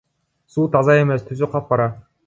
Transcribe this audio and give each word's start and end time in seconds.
Суу 0.53 0.65
таза 0.77 0.97
эмес, 1.03 1.27
түсү 1.31 1.53
капкара. 1.57 1.91